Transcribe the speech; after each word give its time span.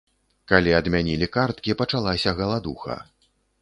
Калі 0.51 0.71
адмянілі 0.79 1.27
карткі, 1.37 1.79
пачалася 1.85 2.37
галадуха. 2.43 3.03